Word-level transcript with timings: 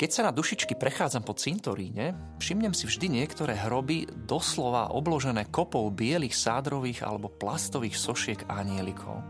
Keď 0.00 0.08
sa 0.16 0.24
na 0.24 0.32
dušičky 0.32 0.80
prechádzam 0.80 1.28
po 1.28 1.36
cintoríne, 1.36 2.16
všimnem 2.40 2.72
si 2.72 2.88
vždy 2.88 3.20
niektoré 3.20 3.52
hroby 3.52 4.08
doslova 4.08 4.96
obložené 4.96 5.52
kopou 5.52 5.92
bielých 5.92 6.32
sádrových 6.32 7.04
alebo 7.04 7.28
plastových 7.28 8.00
sošiek 8.00 8.48
anielikov. 8.48 9.20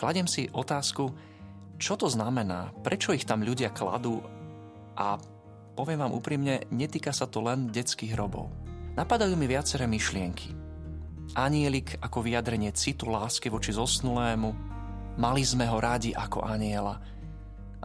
Kladem 0.00 0.24
si 0.24 0.48
otázku, 0.48 1.12
čo 1.76 2.00
to 2.00 2.08
znamená, 2.08 2.72
prečo 2.80 3.12
ich 3.12 3.28
tam 3.28 3.44
ľudia 3.44 3.76
kladú 3.76 4.24
a 4.96 5.20
poviem 5.76 6.00
vám 6.00 6.16
úprimne, 6.16 6.64
netýka 6.72 7.12
sa 7.12 7.28
to 7.28 7.44
len 7.44 7.68
detských 7.68 8.16
hrobov. 8.16 8.48
Napadajú 8.96 9.36
mi 9.36 9.44
viaceré 9.44 9.84
myšlienky. 9.84 10.48
Anielik 11.36 12.00
ako 12.00 12.24
vyjadrenie 12.24 12.72
citu 12.72 13.12
lásky 13.12 13.52
voči 13.52 13.76
zosnulému, 13.76 14.48
mali 15.20 15.44
sme 15.44 15.68
ho 15.68 15.76
rádi 15.76 16.16
ako 16.16 16.40
aniela– 16.40 16.96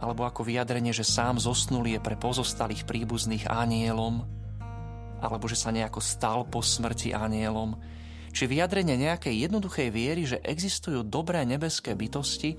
alebo 0.00 0.24
ako 0.24 0.48
vyjadrenie, 0.48 0.96
že 0.96 1.04
sám 1.04 1.36
zosnulý 1.36 2.00
je 2.00 2.00
pre 2.00 2.16
pozostalých 2.16 2.88
príbuzných 2.88 3.44
anielom, 3.52 4.24
alebo 5.20 5.44
že 5.44 5.60
sa 5.60 5.68
nejako 5.68 6.00
stal 6.00 6.48
po 6.48 6.64
smrti 6.64 7.12
anielom, 7.12 7.76
či 8.32 8.48
vyjadrenie 8.48 8.96
nejakej 8.96 9.44
jednoduchej 9.44 9.88
viery, 9.92 10.24
že 10.24 10.40
existujú 10.40 11.04
dobré 11.04 11.44
nebeské 11.44 11.92
bytosti, 11.92 12.56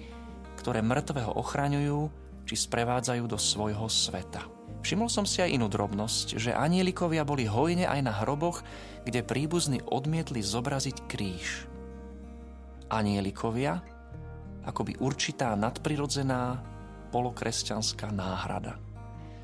ktoré 0.61 0.85
mŕtvého 0.85 1.33
ochraňujú 1.33 2.21
či 2.45 2.55
sprevádzajú 2.57 3.23
do 3.25 3.39
svojho 3.41 3.89
sveta. 3.89 4.45
Všimol 4.81 5.09
som 5.09 5.25
si 5.29 5.41
aj 5.41 5.53
inú 5.53 5.69
drobnosť, 5.69 6.41
že 6.41 6.57
anielikovia 6.57 7.21
boli 7.21 7.45
hojne 7.45 7.85
aj 7.85 8.01
na 8.01 8.13
hroboch, 8.21 8.65
kde 9.05 9.25
príbuzní 9.25 9.81
odmietli 9.85 10.41
zobraziť 10.41 10.97
kríž. 11.05 11.69
Anielikovia, 12.89 13.81
akoby 14.65 14.97
určitá 14.99 15.53
nadprirodzená, 15.53 16.59
polokresťanská 17.11 18.09
náhrada. 18.15 18.79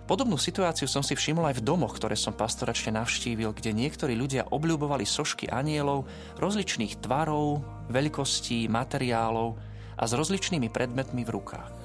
Podobnú 0.07 0.39
situáciu 0.39 0.87
som 0.87 1.03
si 1.03 1.19
všimol 1.19 1.51
aj 1.51 1.59
v 1.59 1.65
domoch, 1.67 1.99
ktoré 1.99 2.15
som 2.15 2.31
pastoračne 2.31 2.95
navštívil, 2.95 3.51
kde 3.51 3.75
niektorí 3.75 4.15
ľudia 4.15 4.47
obľúbovali 4.47 5.03
sošky 5.03 5.51
anielov 5.51 6.07
rozličných 6.39 7.03
tvarov, 7.03 7.59
veľkostí, 7.91 8.71
materiálov 8.71 9.59
a 9.99 10.03
s 10.07 10.15
rozličnými 10.15 10.71
predmetmi 10.71 11.27
v 11.27 11.33
rukách. 11.35 11.75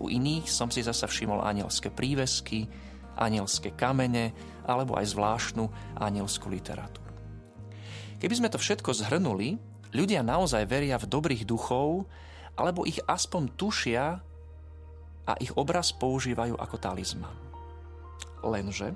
U 0.00 0.08
iných 0.08 0.48
som 0.48 0.72
si 0.72 0.80
zasa 0.80 1.04
všimol 1.04 1.44
anielské 1.44 1.92
prívesky, 1.92 2.64
anielské 3.20 3.76
kamene 3.76 4.32
alebo 4.64 4.96
aj 4.96 5.12
zvláštnu 5.12 5.68
anielskú 6.00 6.48
literatúru. 6.48 7.12
Keby 8.16 8.32
sme 8.32 8.48
to 8.48 8.56
všetko 8.56 8.96
zhrnuli, 8.96 9.60
ľudia 9.92 10.24
naozaj 10.24 10.64
veria 10.64 10.96
v 10.96 11.08
dobrých 11.08 11.44
duchov 11.44 12.08
alebo 12.56 12.88
ich 12.88 12.96
aspoň 13.04 13.52
tušia 13.60 14.24
a 15.26 15.34
ich 15.42 15.50
obraz 15.58 15.90
používajú 15.90 16.54
ako 16.54 16.76
talizman. 16.78 17.34
Lenže 18.46 18.94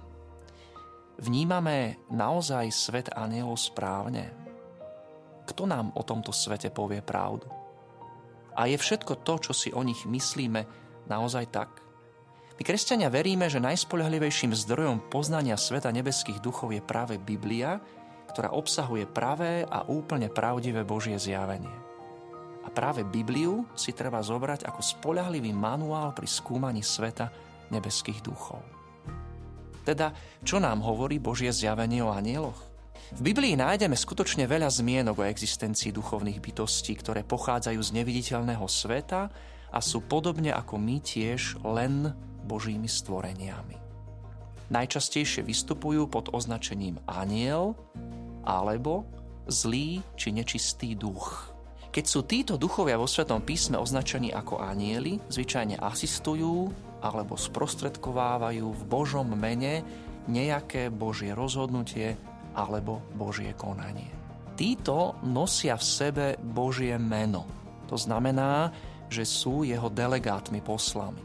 vnímame 1.19 1.99
naozaj 2.09 2.71
svet 2.71 3.09
anielov 3.13 3.59
správne? 3.59 4.31
Kto 5.45 5.67
nám 5.67 5.91
o 5.99 6.07
tomto 6.07 6.31
svete 6.31 6.71
povie 6.71 7.03
pravdu? 7.03 7.51
A 8.55 8.71
je 8.71 8.79
všetko 8.79 9.27
to, 9.27 9.51
čo 9.51 9.53
si 9.55 9.69
o 9.75 9.83
nich 9.83 10.07
myslíme, 10.07 10.63
naozaj 11.11 11.51
tak? 11.51 11.71
My 12.61 12.63
kresťania 12.63 13.09
veríme, 13.09 13.49
že 13.49 13.57
najspoľahlivejším 13.59 14.53
zdrojom 14.53 15.09
poznania 15.09 15.57
sveta 15.57 15.89
nebeských 15.91 16.45
duchov 16.45 16.77
je 16.77 16.83
práve 16.85 17.17
Biblia, 17.17 17.81
ktorá 18.31 18.53
obsahuje 18.53 19.09
pravé 19.09 19.65
a 19.65 19.89
úplne 19.89 20.31
pravdivé 20.31 20.87
Božie 20.87 21.17
zjavenie. 21.17 21.90
Práve 22.71 23.03
Bibliu 23.03 23.67
si 23.75 23.91
treba 23.91 24.23
zobrať 24.23 24.63
ako 24.63 24.81
spolahlivý 24.81 25.51
manuál 25.51 26.15
pri 26.15 26.31
skúmaní 26.31 26.87
sveta 26.87 27.27
nebeských 27.75 28.23
duchov. 28.23 28.63
Teda, 29.83 30.15
čo 30.47 30.63
nám 30.63 30.85
hovorí 30.87 31.19
Božie 31.19 31.51
zjavenie 31.51 32.05
o 32.05 32.15
anieloch? 32.15 32.71
V 33.11 33.27
Biblii 33.27 33.59
nájdeme 33.59 33.99
skutočne 33.99 34.47
veľa 34.47 34.71
zmienok 34.71 35.19
o 35.19 35.27
existencii 35.27 35.91
duchovných 35.91 36.39
bytostí, 36.39 36.95
ktoré 36.95 37.27
pochádzajú 37.27 37.81
z 37.83 37.91
neviditeľného 37.99 38.63
sveta 38.71 39.27
a 39.75 39.79
sú 39.83 40.07
podobne 40.07 40.55
ako 40.55 40.79
my 40.79 41.03
tiež 41.03 41.59
len 41.67 42.15
Božími 42.47 42.87
stvoreniami. 42.87 43.75
Najčastejšie 44.71 45.43
vystupujú 45.43 46.07
pod 46.07 46.31
označením 46.31 47.03
aniel 47.11 47.75
alebo 48.47 49.03
zlý 49.51 50.07
či 50.15 50.31
nečistý 50.31 50.95
duch. 50.95 51.51
Keď 51.91 52.05
sú 52.07 52.23
títo 52.23 52.55
duchovia 52.55 52.95
vo 52.95 53.11
Svetom 53.11 53.43
písme 53.43 53.75
označení 53.75 54.31
ako 54.31 54.63
anieli, 54.63 55.19
zvyčajne 55.27 55.83
asistujú 55.83 56.71
alebo 57.03 57.35
sprostredkovávajú 57.35 58.67
v 58.71 58.83
Božom 58.87 59.27
mene 59.35 59.83
nejaké 60.31 60.87
Božie 60.87 61.35
rozhodnutie 61.35 62.15
alebo 62.55 63.03
Božie 63.19 63.59
konanie. 63.59 64.07
Títo 64.55 65.19
nosia 65.27 65.75
v 65.75 65.83
sebe 65.83 66.27
Božie 66.39 66.95
meno. 66.95 67.43
To 67.91 67.99
znamená, 67.99 68.71
že 69.11 69.27
sú 69.27 69.67
jeho 69.67 69.91
delegátmi 69.91 70.63
poslami. 70.63 71.19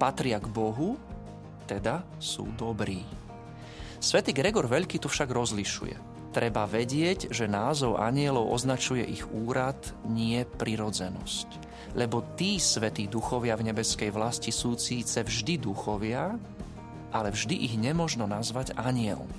Patria 0.00 0.40
k 0.40 0.48
Bohu, 0.48 0.96
teda 1.68 2.00
sú 2.16 2.48
dobrí. 2.56 3.04
Svetý 4.00 4.32
Gregor 4.32 4.64
Veľký 4.72 4.96
tu 4.96 5.12
však 5.12 5.28
rozlišuje. 5.28 6.13
Treba 6.34 6.66
vedieť, 6.66 7.30
že 7.30 7.46
názov 7.46 8.02
anielov 8.02 8.50
označuje 8.50 9.06
ich 9.06 9.22
úrad, 9.30 9.78
nie 10.10 10.42
prirodzenosť. 10.42 11.46
Lebo 11.94 12.34
tí 12.34 12.58
svetí 12.58 13.06
duchovia 13.06 13.54
v 13.54 13.70
nebeskej 13.70 14.10
vlasti 14.10 14.50
sú 14.50 14.74
síce 14.74 15.22
vždy 15.22 15.62
duchovia, 15.62 16.34
ale 17.14 17.30
vždy 17.30 17.70
ich 17.70 17.78
nemožno 17.78 18.26
nazvať 18.26 18.74
anielmi. 18.74 19.38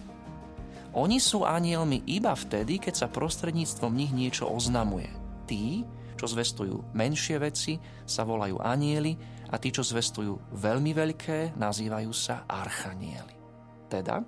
Oni 0.95 1.19
sú 1.19 1.43
anielmi 1.43 2.07
iba 2.07 2.31
vtedy, 2.31 2.79
keď 2.79 3.03
sa 3.03 3.07
prostredníctvom 3.11 3.91
nich 3.91 4.15
niečo 4.15 4.47
oznamuje. 4.47 5.11
Tí, 5.43 5.83
čo 6.15 6.31
zvestujú 6.31 6.95
menšie 6.95 7.43
veci, 7.43 7.75
sa 8.07 8.23
volajú 8.23 8.63
anieli 8.63 9.19
a 9.51 9.59
tí, 9.59 9.75
čo 9.75 9.83
zvestujú 9.83 10.55
veľmi 10.55 10.95
veľké, 10.95 11.59
nazývajú 11.59 12.11
sa 12.15 12.47
archanieli. 12.47 13.35
Teda, 13.91 14.23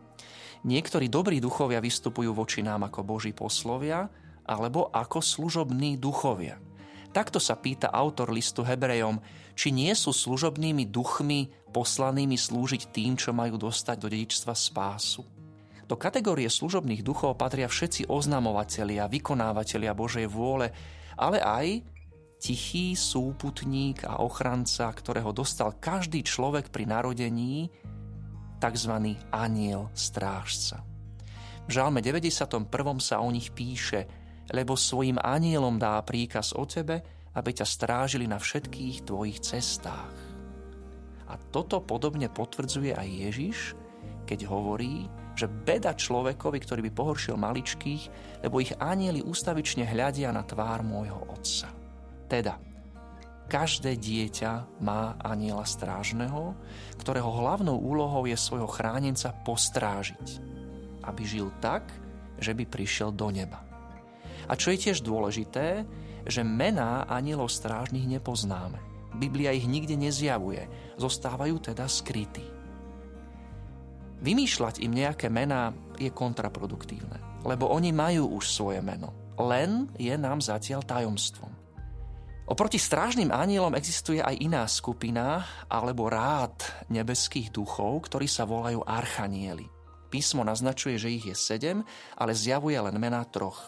Niektorí 0.66 1.12
dobrí 1.12 1.38
duchovia 1.38 1.78
vystupujú 1.78 2.34
voči 2.34 2.66
nám 2.66 2.90
ako 2.90 3.06
Boží 3.06 3.35
poslovia 3.35 4.09
alebo 4.47 4.90
ako 4.90 5.22
služobní 5.22 6.00
duchovia. 6.00 6.57
Takto 7.12 7.41
sa 7.41 7.57
pýta 7.57 7.90
autor 7.90 8.29
listu 8.29 8.62
Hebrejom, 8.62 9.18
či 9.57 9.73
nie 9.73 9.90
sú 9.97 10.13
služobnými 10.13 10.85
duchmi 10.88 11.50
poslanými 11.73 12.38
slúžiť 12.38 12.94
tým, 12.94 13.18
čo 13.18 13.34
majú 13.34 13.57
dostať 13.57 13.97
do 13.97 14.07
dedičstva 14.07 14.53
spásu. 14.53 15.25
Do 15.88 15.95
kategórie 15.95 16.51
služobných 16.51 17.00
duchov 17.00 17.39
patria 17.39 17.66
všetci 17.66 18.12
oznamovatelia, 18.12 19.07
vykonávatelia 19.07 19.95
Božej 19.95 20.28
vôle, 20.28 20.69
ale 21.16 21.39
aj 21.39 21.79
tichý 22.38 22.94
súputník 22.94 24.06
a 24.06 24.22
ochranca, 24.22 24.91
ktorého 24.94 25.34
dostal 25.34 25.74
každý 25.79 26.22
človek 26.22 26.69
pri 26.69 26.85
narodení 26.85 27.72
tzv. 28.57 28.94
aniel 29.31 29.90
strážca. 29.94 30.81
V 31.68 31.72
žalme 31.75 32.00
91. 32.00 32.68
sa 33.04 33.19
o 33.19 33.27
nich 33.27 33.51
píše, 33.51 34.07
lebo 34.51 34.80
svojim 34.80 35.19
anielom 35.19 35.75
dá 35.75 36.00
príkaz 36.04 36.56
o 36.56 36.63
tebe, 36.63 37.04
aby 37.36 37.50
ťa 37.54 37.68
strážili 37.68 38.25
na 38.25 38.39
všetkých 38.39 39.04
tvojich 39.04 39.44
cestách. 39.44 40.15
A 41.27 41.36
toto 41.51 41.83
podobne 41.83 42.31
potvrdzuje 42.31 42.95
aj 42.95 43.07
Ježiš, 43.07 43.57
keď 44.24 44.48
hovorí, 44.48 45.12
že 45.38 45.51
beda 45.51 45.94
človekovi, 45.94 46.57
ktorý 46.63 46.81
by 46.89 46.92
pohoršil 46.92 47.36
maličkých, 47.38 48.03
lebo 48.48 48.63
ich 48.63 48.74
anieli 48.80 49.21
ústavične 49.21 49.86
hľadia 49.86 50.31
na 50.31 50.42
tvár 50.42 50.81
môjho 50.81 51.19
otca. 51.30 51.69
Teda, 52.25 52.57
Každé 53.48 53.96
dieťa 53.96 54.84
má 54.84 55.16
aniela 55.24 55.64
strážneho, 55.64 56.52
ktorého 57.00 57.32
hlavnou 57.32 57.80
úlohou 57.80 58.28
je 58.28 58.36
svojho 58.36 58.68
chránenca 58.68 59.32
postrážiť, 59.48 60.44
aby 61.08 61.24
žil 61.24 61.48
tak, 61.64 61.88
že 62.44 62.52
by 62.52 62.68
prišiel 62.68 63.16
do 63.16 63.32
neba. 63.32 63.64
A 64.52 64.54
čo 64.60 64.76
je 64.76 64.84
tiež 64.84 65.00
dôležité, 65.00 65.88
že 66.28 66.44
mená 66.44 67.08
anielov 67.08 67.48
strážnych 67.48 68.04
nepoznáme. 68.20 68.84
Biblia 69.16 69.56
ich 69.56 69.64
nikde 69.64 69.96
nezjavuje, 69.96 70.68
zostávajú 71.00 71.72
teda 71.72 71.88
skrytí. 71.88 72.44
Vymýšľať 74.28 74.84
im 74.84 74.92
nejaké 74.92 75.32
mená 75.32 75.72
je 75.96 76.12
kontraproduktívne, 76.12 77.48
lebo 77.48 77.72
oni 77.72 77.96
majú 77.96 78.36
už 78.36 78.52
svoje 78.52 78.84
meno. 78.84 79.16
Len 79.40 79.88
je 79.96 80.12
nám 80.20 80.44
zatiaľ 80.44 80.84
tajomstvom. 80.84 81.56
Oproti 82.48 82.80
strážnym 82.80 83.28
anielom 83.28 83.76
existuje 83.76 84.24
aj 84.24 84.40
iná 84.40 84.64
skupina 84.72 85.44
alebo 85.68 86.08
rád 86.08 86.56
nebeských 86.88 87.52
duchov, 87.52 88.08
ktorí 88.08 88.24
sa 88.24 88.48
volajú 88.48 88.88
archanieli. 88.88 89.68
Písmo 90.08 90.48
naznačuje, 90.48 90.96
že 90.96 91.12
ich 91.12 91.28
je 91.28 91.36
sedem, 91.36 91.84
ale 92.16 92.32
zjavuje 92.32 92.80
len 92.80 92.96
mená 92.96 93.28
troch. 93.28 93.68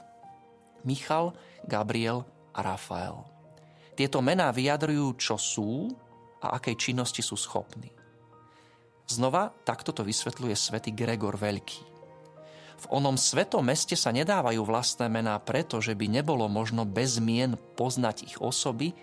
Michal, 0.87 1.35
Gabriel 1.67 2.23
a 2.55 2.63
Rafael. 2.63 3.19
Tieto 3.99 4.23
mená 4.23 4.47
vyjadrujú, 4.55 5.11
čo 5.19 5.35
sú 5.35 5.91
a 6.39 6.55
akej 6.55 6.79
činnosti 6.79 7.19
sú 7.19 7.35
schopní. 7.35 7.91
Znova 9.11 9.51
takto 9.67 9.91
to 9.91 10.07
vysvetľuje 10.07 10.55
svätý 10.55 10.95
Gregor 10.95 11.35
Veľký. 11.35 11.98
V 12.79 12.85
onom 12.87 13.19
svetom 13.19 13.67
meste 13.67 13.99
sa 13.99 14.15
nedávajú 14.15 14.63
vlastné 14.63 15.11
mená 15.11 15.35
preto, 15.43 15.83
že 15.83 15.91
by 15.91 16.07
nebolo 16.07 16.47
možno 16.47 16.87
bez 16.87 17.19
mien 17.19 17.59
poznať 17.75 18.23
ich 18.23 18.37
osoby, 18.39 18.95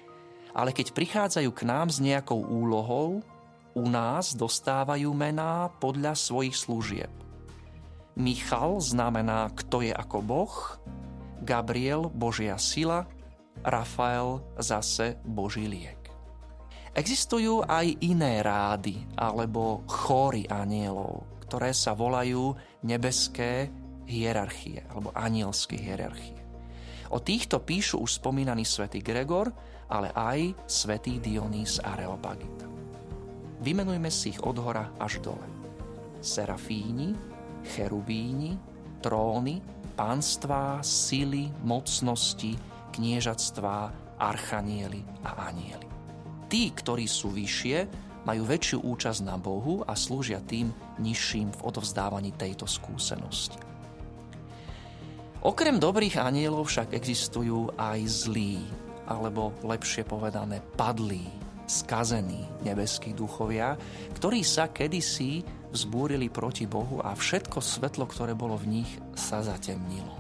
ale 0.57 0.73
keď 0.73 0.97
prichádzajú 0.97 1.51
k 1.53 1.63
nám 1.69 1.93
s 1.93 2.01
nejakou 2.01 2.41
úlohou, 2.41 3.21
u 3.77 3.85
nás 3.85 4.33
dostávajú 4.33 5.13
mená 5.13 5.69
podľa 5.77 6.17
svojich 6.17 6.57
služieb. 6.57 7.13
Michal 8.17 8.81
znamená, 8.81 9.53
kto 9.53 9.85
je 9.85 9.93
ako 9.93 10.19
Boh, 10.25 10.55
Gabriel 11.45 12.09
Božia 12.09 12.57
sila, 12.57 13.05
Rafael 13.61 14.41
zase 14.57 15.21
Boží 15.21 15.69
liek. 15.69 16.09
Existujú 16.97 17.61
aj 17.69 18.01
iné 18.01 18.41
rády 18.41 19.05
alebo 19.21 19.85
chóry 19.85 20.49
anielov, 20.49 21.29
ktoré 21.45 21.77
sa 21.77 21.93
volajú 21.93 22.57
nebeské 22.87 23.67
hierarchie 24.07 24.87
alebo 24.87 25.11
anielské 25.11 25.75
hierarchie. 25.75 26.39
O 27.11 27.19
týchto 27.19 27.63
píšu 27.63 28.03
už 28.03 28.23
spomínaný 28.23 28.63
svätý 28.63 29.03
Gregor, 29.03 29.51
ale 29.91 30.11
aj 30.15 30.55
svätý 30.67 31.19
Dionys 31.23 31.79
Areopagita. 31.83 32.67
Vymenujme 33.63 34.11
si 34.11 34.35
ich 34.35 34.41
od 34.43 34.59
hora 34.63 34.95
až 34.99 35.23
dole. 35.23 35.47
Serafíni, 36.19 37.15
cherubíni, 37.63 38.59
tróny, 39.03 39.63
pánstvá, 39.95 40.83
sily, 40.83 41.51
mocnosti, 41.63 42.59
kniežatstvá, 42.95 43.79
archanieli 44.19 45.03
a 45.23 45.51
anieli. 45.51 45.89
Tí, 46.47 46.71
ktorí 46.75 47.07
sú 47.07 47.31
vyššie, 47.35 47.79
majú 48.27 48.43
väčšiu 48.43 48.83
účasť 48.83 49.23
na 49.23 49.39
Bohu 49.39 49.87
a 49.87 49.95
slúžia 49.95 50.43
tým 50.43 50.75
nižším 50.99 51.55
v 51.55 51.61
odovzdávaní 51.63 52.35
tejto 52.35 52.67
skúsenosti. 52.67 53.57
Okrem 55.47 55.79
dobrých 55.79 56.19
anielov 56.19 56.67
však 56.67 56.91
existujú 56.91 57.71
aj 57.79 58.27
zlí, 58.27 58.59
alebo 59.07 59.55
lepšie 59.63 60.03
povedané 60.03 60.59
padlí, 60.75 61.23
skazení 61.71 62.43
nebeskí 62.67 63.15
duchovia, 63.15 63.79
ktorí 64.19 64.43
sa 64.43 64.67
kedysi 64.75 65.47
vzbúrili 65.71 66.27
proti 66.27 66.67
Bohu 66.67 66.99
a 66.99 67.15
všetko 67.15 67.63
svetlo, 67.63 68.11
ktoré 68.11 68.35
bolo 68.35 68.59
v 68.59 68.83
nich, 68.83 68.91
sa 69.15 69.39
zatemnilo. 69.39 70.19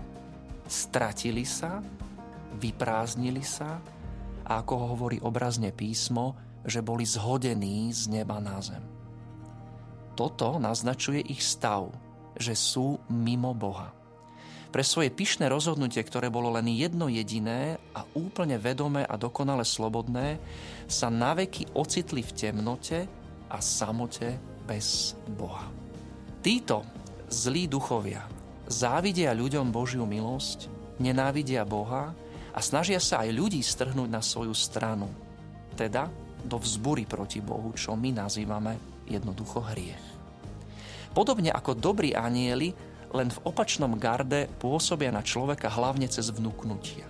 Stratili 0.70 1.42
sa, 1.42 1.82
vyprázdnili 2.62 3.42
sa 3.42 3.82
a 4.46 4.62
ako 4.62 4.72
ho 4.78 4.86
hovorí 4.94 5.18
obrazne 5.18 5.74
písmo, 5.74 6.38
že 6.62 6.82
boli 6.82 7.02
zhodení 7.02 7.90
z 7.90 8.10
neba 8.10 8.38
na 8.38 8.62
zem. 8.62 8.82
Toto 10.14 10.56
naznačuje 10.62 11.20
ich 11.26 11.42
stav, 11.42 11.90
že 12.38 12.54
sú 12.54 13.02
mimo 13.10 13.52
Boha. 13.52 13.92
Pre 14.70 14.82
svoje 14.82 15.08
pyšné 15.10 15.48
rozhodnutie, 15.50 16.02
ktoré 16.02 16.28
bolo 16.30 16.52
len 16.52 16.68
jedno 16.68 17.08
jediné 17.08 17.80
a 17.96 18.04
úplne 18.18 18.60
vedomé 18.60 19.06
a 19.06 19.14
dokonale 19.16 19.64
slobodné, 19.64 20.36
sa 20.86 21.08
naveky 21.08 21.76
ocitli 21.76 22.20
v 22.20 22.34
temnote 22.34 22.98
a 23.48 23.58
samote 23.62 24.36
bez 24.66 25.16
Boha. 25.38 25.70
Títo 26.42 26.82
zlí 27.30 27.66
duchovia 27.66 28.36
závidia 28.66 29.30
ľuďom 29.30 29.70
Božiu 29.70 30.04
milosť, 30.04 30.70
nenávidia 30.98 31.62
Boha 31.62 32.12
a 32.56 32.60
snažia 32.64 32.96
sa 32.96 33.20
aj 33.20 33.36
ľudí 33.36 33.60
strhnúť 33.60 34.08
na 34.08 34.24
svoju 34.24 34.56
stranu, 34.56 35.12
teda 35.76 36.08
do 36.40 36.56
vzbury 36.56 37.04
proti 37.04 37.44
Bohu, 37.44 37.76
čo 37.76 37.92
my 37.92 38.16
nazývame 38.16 39.04
jednoducho 39.04 39.60
hriech. 39.60 40.06
Podobne 41.12 41.52
ako 41.52 41.76
dobrí 41.76 42.16
anieli, 42.16 42.72
len 43.12 43.28
v 43.28 43.42
opačnom 43.44 43.92
garde 43.96 44.48
pôsobia 44.60 45.12
na 45.12 45.20
človeka 45.20 45.68
hlavne 45.68 46.08
cez 46.08 46.28
vnúknutia. 46.32 47.08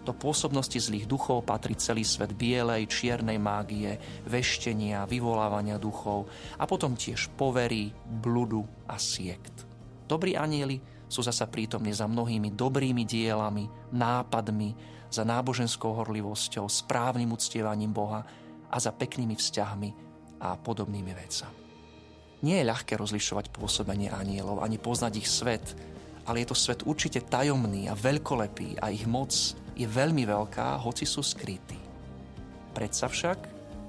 Do 0.00 0.16
pôsobnosti 0.16 0.80
zlých 0.80 1.04
duchov 1.04 1.44
patrí 1.44 1.76
celý 1.76 2.08
svet 2.08 2.32
bielej, 2.32 2.88
čiernej 2.88 3.36
mágie, 3.36 4.00
veštenia, 4.24 5.04
vyvolávania 5.04 5.76
duchov 5.76 6.24
a 6.56 6.64
potom 6.64 6.96
tiež 6.96 7.28
povery, 7.36 7.92
bludu 8.24 8.64
a 8.88 8.96
siekt. 8.96 9.68
Dobrí 10.08 10.34
anieli 10.34 10.80
sú 11.10 11.26
zasa 11.26 11.50
prítomní 11.50 11.90
za 11.90 12.06
mnohými 12.06 12.54
dobrými 12.54 13.02
dielami, 13.02 13.66
nápadmi, 13.90 14.78
za 15.10 15.26
náboženskou 15.26 15.90
horlivosťou, 15.90 16.70
správnym 16.70 17.34
uctievaním 17.34 17.90
Boha 17.90 18.22
a 18.70 18.76
za 18.78 18.94
peknými 18.94 19.34
vzťahmi 19.34 19.90
a 20.38 20.54
podobnými 20.54 21.10
vecami. 21.10 21.58
Nie 22.46 22.62
je 22.62 22.70
ľahké 22.70 22.94
rozlišovať 22.96 23.52
pôsobenie 23.52 24.08
anielov, 24.08 24.62
ani 24.62 24.78
poznať 24.78 25.12
ich 25.18 25.28
svet, 25.28 25.66
ale 26.24 26.40
je 26.40 26.48
to 26.48 26.56
svet 26.56 26.86
určite 26.86 27.26
tajomný 27.26 27.90
a 27.90 27.98
veľkolepý 27.98 28.80
a 28.80 28.88
ich 28.94 29.04
moc 29.04 29.34
je 29.76 29.84
veľmi 29.84 30.24
veľká, 30.24 30.78
hoci 30.80 31.04
sú 31.04 31.20
skrytí. 31.20 31.76
Predsa 32.72 33.10
však 33.10 33.38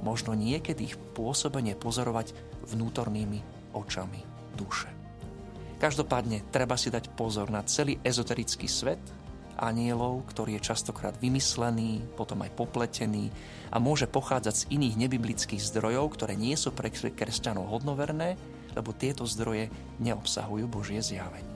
možno 0.01 0.33
niekedy 0.33 0.89
ich 0.89 0.97
pôsobenie 1.13 1.77
pozorovať 1.77 2.33
vnútornými 2.65 3.39
očami 3.77 4.19
duše. 4.57 5.00
Každopádne 5.81 6.45
treba 6.53 6.77
si 6.77 6.93
dať 6.93 7.09
pozor 7.17 7.49
na 7.49 7.65
celý 7.65 7.97
ezoterický 8.05 8.69
svet 8.69 9.01
anielov, 9.57 10.29
ktorý 10.29 10.61
je 10.61 10.67
častokrát 10.69 11.17
vymyslený, 11.17 12.05
potom 12.13 12.45
aj 12.45 12.53
popletený 12.53 13.33
a 13.73 13.81
môže 13.81 14.05
pochádzať 14.05 14.55
z 14.57 14.67
iných 14.77 14.95
nebiblických 15.09 15.57
zdrojov, 15.57 16.13
ktoré 16.13 16.37
nie 16.37 16.53
sú 16.53 16.69
pre 16.69 16.93
kresťanov 16.93 17.65
hodnoverné, 17.65 18.37
lebo 18.77 18.93
tieto 18.93 19.25
zdroje 19.25 19.73
neobsahujú 19.97 20.65
Božie 20.69 21.01
zjavenie. 21.01 21.49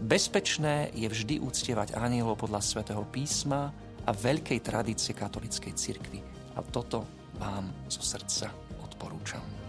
Bezpečné 0.00 0.92
je 0.96 1.08
vždy 1.08 1.40
úctievať 1.44 1.96
anielov 1.96 2.40
podľa 2.40 2.64
svätého 2.64 3.04
písma 3.08 3.72
a 4.04 4.12
veľkej 4.12 4.60
tradície 4.64 5.12
katolíckej 5.12 5.72
cirkvi. 5.76 6.20
A 6.56 6.64
toto 6.64 7.04
vám 7.36 7.68
zo 7.88 8.00
srdca 8.00 8.48
odporúčam. 8.80 9.59